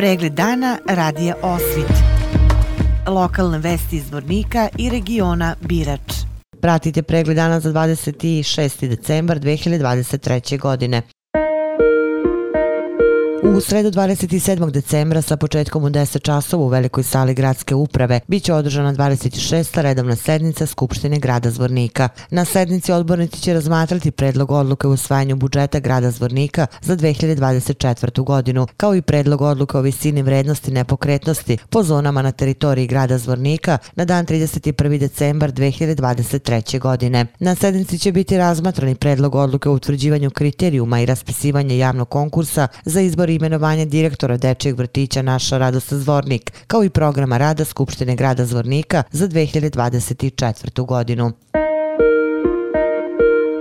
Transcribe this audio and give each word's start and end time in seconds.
Pregled 0.00 0.32
dana 0.32 0.78
radija 0.86 1.34
Osvit. 1.42 1.92
Lokalne 3.06 3.58
vesti 3.58 3.96
iz 3.96 4.10
Vornika 4.12 4.68
i 4.78 4.90
regiona 4.90 5.54
Birač. 5.60 6.12
Pratite 6.60 7.02
pregled 7.02 7.36
dana 7.36 7.60
za 7.60 7.72
26. 7.72 8.88
decembar 8.88 9.38
2023. 9.38 10.58
godine. 10.58 11.02
U 13.56 13.60
sredu 13.60 13.90
27. 13.90 14.70
decembra 14.70 15.22
sa 15.22 15.36
početkom 15.36 15.84
u 15.84 15.90
10 15.90 16.22
časova 16.22 16.64
u 16.64 16.68
velikoj 16.68 17.04
sali 17.04 17.34
gradske 17.34 17.74
uprave 17.74 18.20
bit 18.28 18.42
će 18.42 18.54
održana 18.54 18.94
26. 18.94 19.82
redovna 19.82 20.16
sednica 20.16 20.66
Skupštine 20.66 21.18
grada 21.18 21.50
Zvornika. 21.50 22.08
Na 22.30 22.44
sednici 22.44 22.92
odbornici 22.92 23.40
će 23.40 23.54
razmatrati 23.54 24.10
predlog 24.10 24.50
odluke 24.50 24.86
u 24.86 24.92
usvajanju 24.92 25.36
budžeta 25.36 25.80
grada 25.80 26.10
Zvornika 26.10 26.66
za 26.82 26.96
2024. 26.96 28.24
godinu, 28.24 28.66
kao 28.76 28.94
i 28.94 29.02
predlog 29.02 29.40
odluke 29.40 29.78
o 29.78 29.80
visini 29.80 30.22
vrednosti 30.22 30.70
nepokretnosti 30.70 31.58
po 31.70 31.82
zonama 31.82 32.22
na 32.22 32.32
teritoriji 32.32 32.86
grada 32.86 33.18
Zvornika 33.18 33.78
na 33.94 34.04
dan 34.04 34.26
31. 34.26 34.98
decembar 34.98 35.52
2023. 35.52 36.78
godine. 36.78 37.26
Na 37.38 37.54
sednici 37.54 37.98
će 37.98 38.12
biti 38.12 38.38
razmatrani 38.38 38.94
predlog 38.94 39.34
odluke 39.34 39.68
o 39.68 39.72
utvrđivanju 39.72 40.30
kriterijuma 40.30 41.00
i 41.00 41.06
raspisivanje 41.06 41.78
javnog 41.78 42.08
konkursa 42.08 42.68
za 42.84 43.00
izbor 43.00 43.30
imenovanje 43.40 43.86
direktora 43.86 44.36
Dečijeg 44.36 44.76
vrtića 44.76 45.22
Naša 45.22 45.58
Radosa 45.58 45.98
Zvornik, 45.98 46.52
kao 46.66 46.84
i 46.84 46.90
programa 46.90 47.38
rada 47.38 47.64
Skupštine 47.64 48.16
grada 48.16 48.44
Zvornika 48.44 49.02
za 49.12 49.28
2024. 49.28 50.86
godinu. 50.86 51.32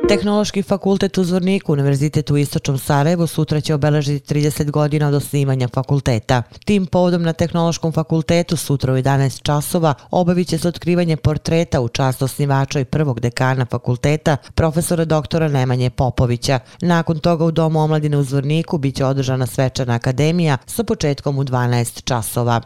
Tehnološki 0.09 0.63
fakultet 0.63 1.17
u 1.17 1.23
Zvorniku, 1.23 1.73
Univerzitet 1.73 2.31
u 2.31 2.37
Istočnom 2.37 2.77
Sarajevu, 2.77 3.27
sutra 3.27 3.61
će 3.61 3.73
obeležiti 3.73 4.33
30 4.33 4.71
godina 4.71 5.07
od 5.07 5.13
osnivanja 5.13 5.67
fakulteta. 5.67 6.43
Tim 6.65 6.85
povodom 6.85 7.23
na 7.23 7.33
Tehnološkom 7.33 7.91
fakultetu 7.91 8.57
sutra 8.57 8.93
u 8.93 8.95
11 8.95 9.41
časova 9.41 9.93
obavit 10.11 10.47
će 10.47 10.57
se 10.57 10.67
otkrivanje 10.67 11.17
portreta 11.17 11.81
u 11.81 11.87
čast 11.87 12.21
osnivača 12.21 12.79
i 12.79 12.85
prvog 12.85 13.19
dekana 13.19 13.65
fakulteta, 13.65 14.37
profesora 14.55 15.05
doktora 15.05 15.47
Nemanje 15.47 15.89
Popovića. 15.89 16.59
Nakon 16.81 17.19
toga 17.19 17.45
u 17.45 17.51
Domu 17.51 17.79
omladine 17.79 18.17
u 18.17 18.23
Zvorniku 18.23 18.77
bit 18.77 18.95
će 18.95 19.05
održana 19.05 19.45
svečana 19.45 19.93
akademija 19.93 20.57
sa 20.65 20.83
početkom 20.83 21.37
u 21.37 21.43
12 21.43 22.03
časova. 22.03 22.61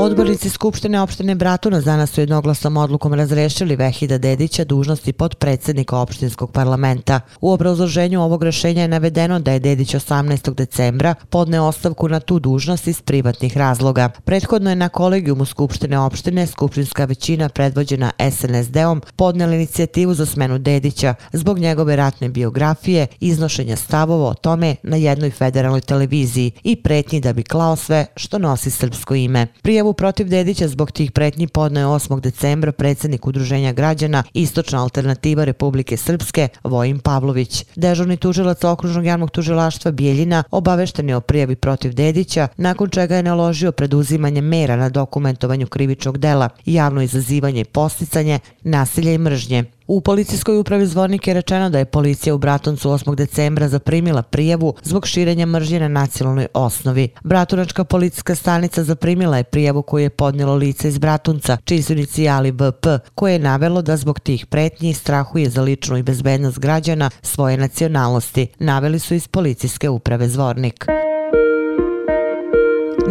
Odbornici 0.00 0.50
Skupštine 0.50 1.00
opštine 1.00 1.34
Bratunac 1.34 1.84
danas 1.84 2.10
su 2.10 2.20
jednoglasnom 2.20 2.76
odlukom 2.76 3.14
razrešili 3.14 3.76
Vehida 3.76 4.18
Dedića 4.18 4.64
dužnosti 4.64 5.12
podpredsednika 5.12 5.98
opštinskog 5.98 6.52
parlamenta. 6.52 7.20
U 7.40 7.52
obrazloženju 7.52 8.22
ovog 8.22 8.42
rešenja 8.42 8.82
je 8.82 8.88
navedeno 8.88 9.40
da 9.40 9.52
je 9.52 9.58
Dedić 9.58 9.94
18. 9.94 10.54
decembra 10.54 11.14
podne 11.30 11.60
ostavku 11.60 12.08
na 12.08 12.20
tu 12.20 12.38
dužnost 12.38 12.86
iz 12.86 13.02
privatnih 13.02 13.56
razloga. 13.56 14.08
Prethodno 14.24 14.70
je 14.70 14.76
na 14.76 14.88
kolegijumu 14.88 15.44
Skupštine 15.44 15.98
opštine 15.98 16.46
Skupštinska 16.46 17.04
većina 17.04 17.48
predvođena 17.48 18.10
SNSD-om 18.30 19.02
podnela 19.16 19.54
inicijativu 19.54 20.14
za 20.14 20.26
smenu 20.26 20.58
Dedića 20.58 21.14
zbog 21.32 21.58
njegove 21.58 21.96
ratne 21.96 22.28
biografije, 22.28 23.06
iznošenja 23.20 23.76
stavova 23.76 24.28
o 24.28 24.34
tome 24.34 24.76
na 24.82 24.96
jednoj 24.96 25.30
federalnoj 25.30 25.80
televiziji 25.80 26.52
i 26.62 26.76
pretnji 26.76 27.20
da 27.20 27.32
bi 27.32 27.42
klao 27.42 27.76
sve 27.76 28.06
što 28.16 28.38
nosi 28.38 28.70
srpsko 28.70 29.14
ime. 29.14 29.46
Prijavu 29.62 29.89
Prijavu 29.90 29.96
protiv 29.96 30.28
Dedića 30.28 30.68
zbog 30.68 30.92
tih 30.92 31.12
pretnji 31.12 31.46
podnoje 31.46 31.86
8. 31.86 32.20
decembra 32.20 32.72
predsjednik 32.72 33.26
Udruženja 33.26 33.72
građana 33.72 34.22
Istočna 34.34 34.82
alternativa 34.82 35.44
Republike 35.44 35.96
Srpske 35.96 36.48
Vojim 36.64 36.98
Pavlović. 36.98 37.64
Dežurni 37.76 38.16
tužilac 38.16 38.64
okružnog 38.64 39.04
javnog 39.04 39.30
tužilaštva 39.30 39.90
Bijeljina 39.90 40.44
obavešten 40.50 41.08
je 41.08 41.16
o 41.16 41.20
prijavi 41.20 41.56
protiv 41.56 41.94
Dedića, 41.94 42.48
nakon 42.56 42.90
čega 42.90 43.16
je 43.16 43.22
naložio 43.22 43.72
preduzimanje 43.72 44.40
mera 44.40 44.76
na 44.76 44.88
dokumentovanju 44.88 45.66
krivičnog 45.66 46.18
dela, 46.18 46.48
javno 46.66 47.02
izazivanje 47.02 47.60
i 47.60 47.64
posticanje, 47.64 48.38
nasilje 48.62 49.14
i 49.14 49.18
mržnje. 49.18 49.64
U 49.92 50.00
policijskoj 50.00 50.58
upravi 50.58 50.86
Zvornik 50.86 51.26
je 51.26 51.34
rečeno 51.34 51.70
da 51.70 51.78
je 51.78 51.84
policija 51.84 52.34
u 52.34 52.38
Bratuncu 52.38 52.90
8. 52.90 53.14
decembra 53.14 53.68
zaprimila 53.68 54.22
prijavu 54.22 54.74
zbog 54.82 55.06
širenja 55.06 55.46
mržnje 55.46 55.80
na 55.80 55.88
nacionalnoj 55.88 56.46
osnovi. 56.54 57.08
Bratunačka 57.24 57.84
policijska 57.84 58.34
stanica 58.34 58.84
zaprimila 58.84 59.36
je 59.36 59.44
prijavu 59.44 59.82
koju 59.82 60.02
je 60.02 60.10
podnijelo 60.10 60.54
lice 60.54 60.88
iz 60.88 60.98
Bratunca, 60.98 61.56
čiji 61.64 61.82
su 61.82 61.92
inicijali 61.92 62.52
BP, 62.52 62.86
koje 63.14 63.32
je 63.32 63.38
navelo 63.38 63.82
da 63.82 63.96
zbog 63.96 64.20
tih 64.20 64.46
pretnji 64.46 64.94
strahuje 64.94 65.50
za 65.50 65.62
ličnu 65.62 65.96
i 65.96 66.02
bezbednost 66.02 66.58
građana 66.58 67.10
svoje 67.22 67.56
nacionalnosti. 67.56 68.46
Naveli 68.58 68.98
su 68.98 69.14
iz 69.14 69.28
policijske 69.28 69.88
uprave 69.88 70.28
Zvornik. 70.28 70.86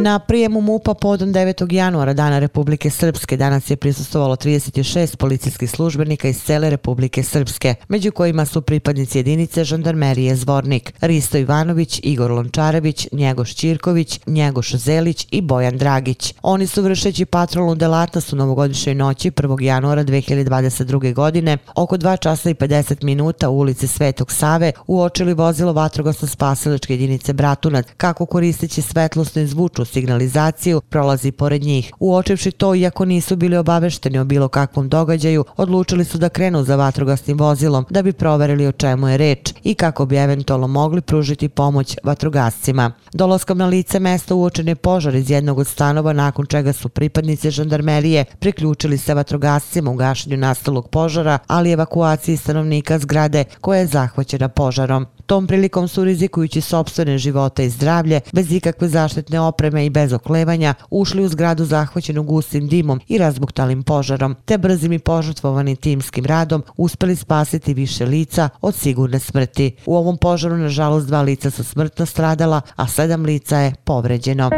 Na 0.02 0.20
prijemu 0.20 0.62
MUPA 0.62 0.94
podom 0.94 1.34
9. 1.34 1.74
januara 1.74 2.14
Dana 2.14 2.40
Republike 2.40 2.90
Srpske 2.90 3.38
danas 3.38 3.70
je 3.70 3.76
prisustovalo 3.76 4.36
36 4.36 5.16
policijskih 5.16 5.72
službenika 5.72 6.28
iz 6.28 6.44
cele 6.44 6.70
Republike 6.70 7.24
Srpske, 7.24 7.76
među 7.88 8.12
kojima 8.12 8.46
su 8.46 8.62
pripadnici 8.62 9.18
jedinice 9.18 9.64
žandarmerije 9.64 10.36
Zvornik, 10.36 10.94
Risto 11.02 11.38
Ivanović, 11.38 12.00
Igor 12.04 12.32
Lončarević, 12.32 13.08
Njegoš 13.12 13.56
Čirković, 13.56 14.20
Njegoš 14.26 14.76
Zelić 14.76 15.28
i 15.32 15.42
Bojan 15.42 15.78
Dragić. 15.78 16.34
Oni 16.42 16.68
su 16.68 16.82
vršeći 16.82 17.26
patrolnu 17.26 17.76
delatnost 17.76 18.34
u 18.34 18.36
novogodišnjoj 18.36 18.96
noći 18.96 19.32
1. 19.32 19.62
januara 19.62 20.04
2022. 20.04 21.14
godine 21.14 21.58
oko 21.76 21.98
2 21.98 22.20
časa 22.20 22.50
i 22.50 22.54
50 22.54 23.04
minuta 23.04 23.50
u 23.50 23.58
ulici 23.58 23.88
Svetog 23.88 24.32
Save 24.32 24.72
uočili 24.88 25.34
vozilo 25.34 25.74
vatrogasno 25.74 26.28
spasilačke 26.28 26.94
jedinice 26.94 27.34
Bratunac 27.34 27.86
kako 27.98 28.26
koristeći 28.26 28.82
svetlosnu 28.82 29.42
i 29.42 29.48
zvučnu 29.48 29.89
signalizaciju 29.90 30.82
prolazi 30.82 31.32
pored 31.32 31.64
njih. 31.64 31.92
Uočivši 32.00 32.52
to, 32.52 32.76
iako 32.76 33.06
nisu 33.06 33.36
bili 33.36 33.58
obavešteni 33.58 34.20
o 34.20 34.26
bilo 34.26 34.48
kakvom 34.48 34.90
događaju, 34.90 35.46
odlučili 35.58 36.06
su 36.06 36.18
da 36.18 36.30
krenu 36.30 36.64
za 36.64 36.76
vatrogasnim 36.76 37.38
vozilom 37.38 37.86
da 37.90 38.02
bi 38.02 38.14
proverili 38.14 38.68
o 38.68 38.72
čemu 38.72 39.08
je 39.08 39.18
reč 39.18 39.54
i 39.64 39.76
kako 39.76 40.06
bi 40.06 40.16
eventualno 40.16 40.68
mogli 40.68 41.02
pružiti 41.02 41.50
pomoć 41.50 41.98
vatrogascima. 42.04 42.92
Dolaskom 43.14 43.58
na 43.58 43.66
lice 43.68 44.00
mesta 44.00 44.36
uočen 44.36 44.68
je 44.68 44.76
požar 44.76 45.16
iz 45.16 45.30
jednog 45.30 45.60
od 45.60 45.68
stanova 45.68 46.14
nakon 46.14 46.46
čega 46.46 46.74
su 46.74 46.90
pripadnici 46.90 47.52
žandarmerije 47.52 48.26
priključili 48.40 48.98
se 48.98 49.14
vatrogascima 49.14 49.92
u 49.92 49.96
gašenju 49.96 50.38
nastalog 50.38 50.90
požara, 50.90 51.40
ali 51.48 51.72
evakuaciji 51.72 52.38
stanovnika 52.38 53.00
zgrade 53.00 53.44
koja 53.62 53.80
je 53.80 53.88
zahvaćena 53.88 54.50
požarom. 54.50 55.06
Tom 55.29 55.47
prilikom 55.47 55.88
su 55.88 56.03
rizikujući 56.03 56.62
sobstvene 56.62 57.17
živote 57.17 57.66
i 57.66 57.69
zdravlje, 57.69 58.22
bez 58.34 58.51
ikakve 58.51 58.88
zaštitne 58.88 59.40
opreme 59.40 59.85
i 59.85 59.90
bez 59.90 60.13
oklevanja, 60.13 60.73
ušli 60.90 61.23
u 61.23 61.28
zgradu 61.28 61.66
zahvaćenu 61.66 62.23
gustim 62.23 62.67
dimom 62.67 63.00
i 63.07 63.17
razbuktalim 63.17 63.84
požarom, 63.84 64.35
te 64.45 64.57
brzim 64.57 64.94
i 64.94 65.00
požrtvovanim 65.00 65.75
timskim 65.75 66.25
radom 66.25 66.63
uspeli 66.78 67.16
spasiti 67.16 67.73
više 67.73 68.06
lica 68.06 68.50
od 68.62 68.75
sigurne 68.75 69.19
smrti. 69.19 69.75
U 69.85 69.95
ovom 69.95 70.17
požaru, 70.17 70.57
nažalost, 70.57 71.07
dva 71.07 71.22
lica 71.22 71.50
su 71.50 71.63
smrtno 71.63 72.06
stradala, 72.06 72.61
a 72.75 72.88
sedam 72.88 73.23
lica 73.23 73.57
je 73.57 73.73
povređeno. 73.84 74.50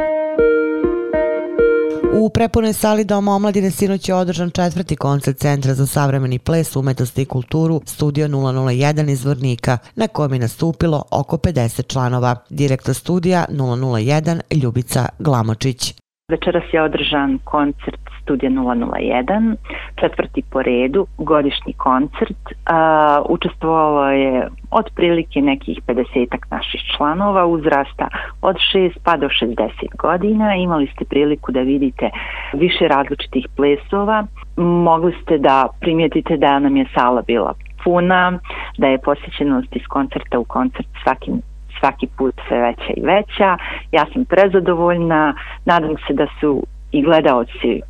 U 2.14 2.30
prepunoj 2.30 2.74
sali 2.74 3.04
Doma 3.04 3.36
omladine 3.36 3.72
sinoć 3.72 4.10
je 4.10 4.16
održan 4.16 4.50
četvrti 4.50 4.96
koncert 4.96 5.38
Centra 5.38 5.74
za 5.74 5.88
savremeni 5.88 6.40
ples, 6.40 6.76
umetnost 6.76 7.18
i 7.18 7.26
kulturu 7.26 7.82
Studio 7.86 8.28
001 8.28 9.10
iz 9.12 9.26
Vrnika, 9.26 9.78
na 9.96 10.08
kojem 10.08 10.34
je 10.34 10.40
nastupilo 10.40 11.04
oko 11.12 11.38
50 11.38 11.88
članova. 11.88 12.36
Direktor 12.50 12.96
studija 12.96 13.46
001 13.50 14.42
Ljubica 14.52 15.10
Glamočić. 15.20 16.01
Večeras 16.32 16.64
je 16.74 16.82
održan 16.82 17.40
koncert 17.44 18.02
Studija 18.22 18.52
001, 18.52 19.56
četvrti 19.96 20.42
po 20.52 20.62
redu, 20.62 21.06
godišnji 21.18 21.74
koncert. 21.74 22.44
A, 22.66 23.22
učestvovalo 23.30 24.12
je 24.12 24.48
otprilike 24.72 25.42
nekih 25.42 25.80
50 25.88 26.38
naših 26.52 26.82
članova 26.98 27.46
uzrasta 27.46 28.08
od 28.42 28.56
6 28.76 28.92
pa 29.04 29.18
do 29.18 29.28
60 29.28 29.56
godina. 29.98 30.56
Imali 30.56 30.88
ste 30.96 31.06
priliku 31.06 31.52
da 31.52 31.62
vidite 31.62 32.10
više 32.54 32.88
različitih 32.88 33.46
plesova. 33.56 34.26
Mogli 34.58 35.14
ste 35.22 35.38
da 35.38 35.68
primijetite 35.80 36.38
da 36.38 36.60
nam 36.60 36.78
je 36.78 36.86
sala 36.96 37.22
bila 37.22 37.54
puna, 37.84 38.40
da 38.78 38.88
je 38.88 38.98
posjećenost 38.98 39.76
iz 39.76 39.86
koncerta 39.90 40.40
u 40.40 40.44
koncert 40.44 40.88
svakim 41.04 41.42
svaki 41.82 42.08
put 42.18 42.36
sve 42.48 42.62
veća 42.62 42.94
i 42.98 43.02
veća. 43.02 43.58
Ja 43.92 44.06
sam 44.14 44.26
prezadovoljna, 44.26 45.34
nadam 45.66 45.96
se 46.08 46.14
da 46.14 46.28
su 46.40 46.64
i 46.92 47.02
gledaoci 47.02 47.82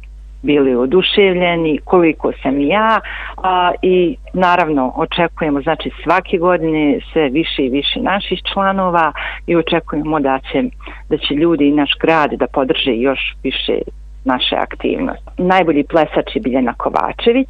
bili 0.43 0.75
oduševljeni, 0.75 1.79
koliko 1.83 2.31
sam 2.43 2.59
i 2.59 2.67
ja 2.67 2.99
a, 3.37 3.71
i 3.81 4.15
naravno 4.33 4.93
očekujemo 4.95 5.61
znači 5.61 5.91
svake 6.03 6.37
godine 6.37 6.99
sve 7.13 7.29
više 7.29 7.65
i 7.65 7.69
više 7.69 7.99
naših 7.99 8.39
članova 8.53 9.11
i 9.47 9.55
očekujemo 9.55 10.19
da 10.19 10.39
će, 10.51 10.63
da 11.09 11.17
će 11.17 11.33
ljudi 11.33 11.67
i 11.67 11.71
naš 11.71 11.91
grad 12.01 12.31
da 12.31 12.47
podrže 12.47 12.91
još 12.95 13.19
više 13.43 13.79
naše 14.25 14.55
aktivnosti. 14.55 15.25
Najbolji 15.37 15.83
plesač 15.83 16.35
je 16.35 16.41
Biljana 16.41 16.73
Kovačević, 16.73 17.49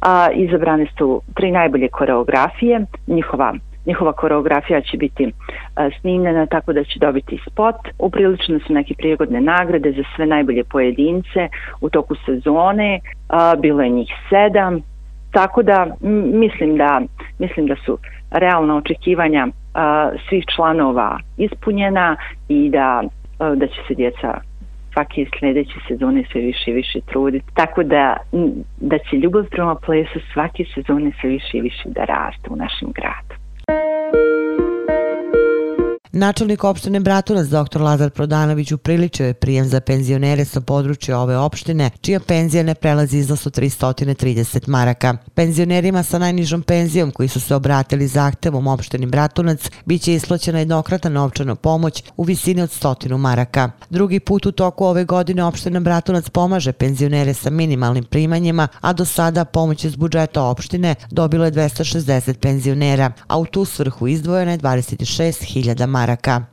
a, 0.00 0.28
izabrane 0.34 0.86
su 0.98 1.22
tri 1.34 1.50
najbolje 1.50 1.88
koreografije, 1.88 2.80
njihova 3.06 3.54
njihova 3.86 4.12
koreografija 4.12 4.80
će 4.80 4.96
biti 4.96 5.24
e, 5.24 5.30
snimljena 6.00 6.46
tako 6.46 6.72
da 6.72 6.84
će 6.84 6.98
dobiti 6.98 7.40
spot. 7.46 7.76
Uprilično 7.98 8.58
su 8.66 8.72
neke 8.72 8.94
prijegodne 8.94 9.40
nagrade 9.40 9.92
za 9.92 10.02
sve 10.16 10.26
najbolje 10.26 10.64
pojedince 10.64 11.48
u 11.80 11.90
toku 11.90 12.14
sezone. 12.26 13.00
Bilo 13.58 13.82
je 13.82 13.88
njih 13.88 14.08
sedam. 14.30 14.82
Tako 15.32 15.62
da 15.62 15.86
mislim 16.32 16.76
da 16.76 17.00
mislim 17.38 17.66
da 17.66 17.76
su 17.86 17.98
realna 18.30 18.76
očekivanja 18.76 19.48
svih 20.28 20.44
članova 20.56 21.18
ispunjena 21.36 22.16
i 22.48 22.70
da 22.70 23.02
da 23.56 23.66
će 23.66 23.80
se 23.88 23.94
djeca 23.94 24.40
svake 24.92 25.26
sljedeće 25.38 25.74
sezone 25.88 26.24
sve 26.32 26.40
više 26.40 26.70
i 26.70 26.74
više 26.74 27.00
truditi. 27.00 27.46
Tako 27.54 27.82
da, 27.82 28.16
da 28.80 28.98
će 28.98 29.16
ljubav 29.16 29.44
prema 29.50 29.74
plesu 29.74 30.20
svake 30.32 30.64
sezone 30.74 31.12
sve 31.20 31.30
više 31.30 31.58
i 31.58 31.60
više 31.60 31.88
da 31.88 32.04
raste 32.04 32.50
u 32.50 32.56
našem 32.56 32.88
gradu. 32.92 33.41
Načelnik 36.14 36.64
opštine 36.64 37.00
Bratunac, 37.00 37.46
dr. 37.46 37.80
Lazar 37.80 38.10
Prodanović, 38.10 38.72
upriličio 38.72 39.26
je 39.26 39.34
prijem 39.34 39.68
za 39.68 39.80
penzionere 39.80 40.44
sa 40.44 40.60
područja 40.60 41.18
ove 41.18 41.36
opštine, 41.36 41.90
čija 42.00 42.20
penzija 42.20 42.62
ne 42.62 42.74
prelazi 42.74 43.18
iznos 43.18 43.46
od 43.46 43.58
330 43.58 44.68
maraka. 44.68 45.16
Penzionerima 45.34 46.02
sa 46.02 46.18
najnižom 46.18 46.62
penzijom 46.62 47.10
koji 47.10 47.28
su 47.28 47.40
se 47.40 47.54
obratili 47.54 48.06
zahtevom 48.06 48.66
opštini 48.66 49.06
Bratunac, 49.06 49.70
biće 49.84 50.14
isplaćena 50.14 50.58
jednokratna 50.58 51.10
novčana 51.10 51.54
pomoć 51.54 52.04
u 52.16 52.22
visini 52.22 52.62
od 52.62 52.70
100 52.70 53.16
maraka. 53.16 53.70
Drugi 53.90 54.20
put 54.20 54.46
u 54.46 54.52
toku 54.52 54.84
ove 54.84 55.04
godine 55.04 55.44
opština 55.44 55.80
Bratunac 55.80 56.30
pomaže 56.30 56.72
penzionere 56.72 57.34
sa 57.34 57.50
minimalnim 57.50 58.04
primanjima, 58.04 58.68
a 58.80 58.92
do 58.92 59.04
sada 59.04 59.44
pomoć 59.44 59.84
iz 59.84 59.96
budžeta 59.96 60.42
opštine 60.42 60.94
dobilo 61.10 61.44
je 61.44 61.52
260 61.52 62.32
penzionera, 62.32 63.12
a 63.26 63.38
u 63.38 63.46
tu 63.46 63.64
svrhu 63.64 64.06
izdvojeno 64.06 64.50
je 64.50 64.58
26.000 64.58 65.86
maraka 65.86 66.01
maraka. 66.02 66.51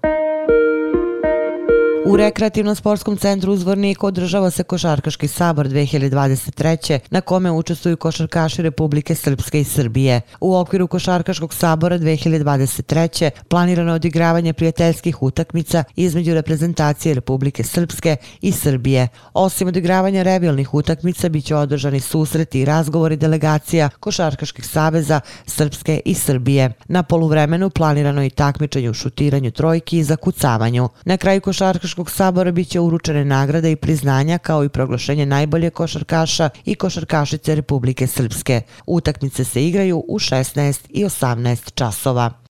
U 2.09 2.17
rekreativnom 2.17 2.75
sportskom 2.75 3.17
centru 3.17 3.53
Uzvornik 3.53 4.03
održava 4.03 4.49
se 4.51 4.63
Košarkaški 4.63 5.27
sabor 5.27 5.67
2023. 5.67 6.99
na 7.09 7.21
kome 7.21 7.51
učestvuju 7.51 7.97
košarkaši 7.97 8.61
Republike 8.61 9.15
Srpske 9.15 9.61
i 9.61 9.63
Srbije. 9.63 10.21
U 10.41 10.55
okviru 10.55 10.87
Košarkaškog 10.87 11.53
sabora 11.53 11.97
2023. 11.99 13.29
planirano 13.47 13.93
odigravanje 13.93 14.53
prijateljskih 14.53 15.23
utakmica 15.23 15.83
između 15.95 16.33
reprezentacije 16.33 17.15
Republike 17.15 17.63
Srpske 17.63 18.15
i 18.41 18.51
Srbije. 18.51 19.07
Osim 19.33 19.67
odigravanja 19.67 20.23
revijalnih 20.23 20.73
utakmica, 20.73 21.29
bit 21.29 21.45
će 21.45 21.55
održani 21.55 21.99
susreti 21.99 22.61
i 22.61 22.65
razgovori 22.65 23.17
delegacija 23.17 23.89
Košarkaških 23.99 24.67
saveza 24.67 25.21
Srpske 25.45 26.01
i 26.05 26.13
Srbije. 26.13 26.71
Na 26.87 27.03
poluvremenu 27.03 27.69
planirano 27.69 28.23
i 28.23 28.29
takmičenje 28.29 28.89
u 28.89 28.93
šutiranju 28.93 29.51
trojki 29.51 29.97
i 29.97 30.03
zakucavanju. 30.03 30.89
Na 31.05 31.17
kraju 31.17 31.41
Košarkaškog 31.41 31.98
Košarkaškog 31.99 32.17
sabora 32.17 32.51
biće 32.51 32.79
uručene 32.79 33.25
nagrade 33.25 33.71
i 33.71 33.75
priznanja 33.75 34.37
kao 34.37 34.63
i 34.63 34.69
proglašenje 34.69 35.25
najbolje 35.25 35.69
košarkaša 35.69 36.49
i 36.65 36.75
košarkašice 36.75 37.55
Republike 37.55 38.07
Srpske. 38.07 38.61
Utakmice 38.85 39.43
se 39.43 39.65
igraju 39.65 40.03
u 40.07 40.19
16 40.19 40.79
i 40.89 41.05
18 41.05 41.73
časova. 41.73 42.48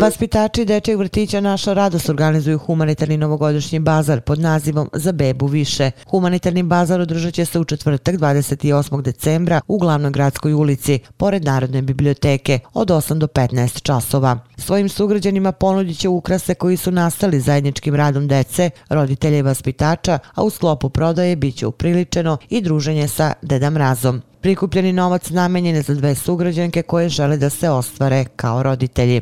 Vaspitači 0.00 0.64
dečeg 0.64 0.98
vrtića 0.98 1.40
Naša 1.40 1.72
radost 1.72 2.08
organizuju 2.08 2.58
humanitarni 2.58 3.16
novogodišnji 3.16 3.78
bazar 3.78 4.20
pod 4.20 4.40
nazivom 4.40 4.90
Za 4.92 5.12
bebu 5.12 5.46
više. 5.46 5.90
Humanitarni 6.10 6.62
bazar 6.62 7.00
održat 7.00 7.34
će 7.34 7.44
se 7.44 7.58
u 7.60 7.64
četvrtak 7.64 8.14
28. 8.14 9.02
decembra 9.02 9.60
u 9.68 9.78
glavnoj 9.78 10.10
gradskoj 10.10 10.52
ulici, 10.52 10.98
pored 11.16 11.44
Narodne 11.44 11.82
biblioteke, 11.82 12.58
od 12.74 12.88
8 12.88 13.18
do 13.18 13.26
15 13.26 13.82
časova. 13.82 14.38
Svojim 14.56 14.88
sugrađanima 14.88 15.52
ponudit 15.52 15.98
će 15.98 16.08
ukrase 16.08 16.54
koji 16.54 16.76
su 16.76 16.90
nastali 16.90 17.40
zajedničkim 17.40 17.94
radom 17.94 18.28
dece, 18.28 18.70
roditelja 18.88 19.38
i 19.38 19.42
vaspitača, 19.42 20.18
a 20.34 20.42
u 20.42 20.50
sklopu 20.50 20.88
prodaje 20.88 21.36
bit 21.36 21.56
će 21.56 21.66
upriličeno 21.66 22.36
i 22.48 22.60
druženje 22.60 23.08
sa 23.08 23.32
Deda 23.42 23.70
Mrazom. 23.70 24.22
Prikupljeni 24.40 24.92
novac 24.92 25.30
namenjen 25.30 25.76
je 25.76 25.82
za 25.82 25.94
dve 25.94 26.14
sugrađanke 26.14 26.82
koje 26.82 27.08
žele 27.08 27.36
da 27.36 27.50
se 27.50 27.70
ostvare 27.70 28.24
kao 28.36 28.62
roditelji. 28.62 29.20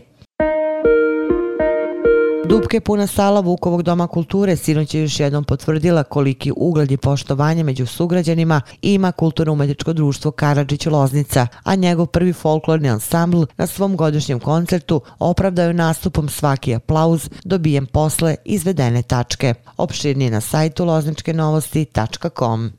Dubke 2.48 2.80
puna 2.80 3.06
sala 3.06 3.40
Vukovog 3.40 3.82
doma 3.82 4.06
kulture 4.06 4.56
sinoć 4.56 4.94
je 4.94 5.00
još 5.02 5.20
jednom 5.20 5.44
potvrdila 5.44 6.02
koliki 6.02 6.52
ugled 6.56 6.90
i 6.90 6.96
poštovanje 6.96 7.64
među 7.64 7.86
sugrađanima 7.86 8.60
ima 8.82 9.12
kulturno-umetičko 9.12 9.92
društvo 9.92 10.30
Karadžić 10.30 10.86
Loznica, 10.86 11.46
a 11.62 11.74
njegov 11.74 12.06
prvi 12.06 12.32
folklorni 12.32 12.90
ansambl 12.90 13.42
na 13.56 13.66
svom 13.66 13.96
godišnjem 13.96 14.40
koncertu 14.40 15.00
opravdaju 15.18 15.74
nastupom 15.74 16.28
svaki 16.28 16.74
aplauz 16.74 17.28
dobijem 17.44 17.86
posle 17.86 18.36
izvedene 18.44 19.02
tačke. 19.02 19.54
Opširnije 19.76 20.30
na 20.30 20.40
sajtu 20.40 20.84
lozničkenovosti.com. 20.84 22.70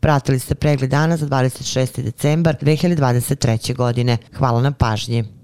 Pratili 0.00 0.38
ste 0.38 0.54
pregled 0.54 0.90
dana 0.90 1.16
za 1.16 1.26
26. 1.26 2.02
decembar 2.02 2.56
2023. 2.60 3.76
godine. 3.76 4.18
Hvala 4.38 4.62
na 4.62 4.72
pažnji. 4.72 5.43